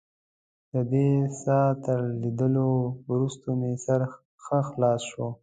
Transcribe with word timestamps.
ددې 0.71 1.09
څاه 1.41 1.69
تر 1.83 1.99
لیدلو 2.21 2.69
وروسته 3.09 3.47
مې 3.59 3.71
سر 3.85 4.01
ښه 4.43 4.59
خلاص 4.69 5.01
شو. 5.11 5.27